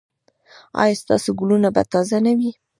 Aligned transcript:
ایا 0.81 0.99
ستاسو 1.01 1.29
ګلونه 1.39 1.69
به 1.75 1.81
تازه 1.91 2.17
نه 2.25 2.33
وي؟ 2.37 2.51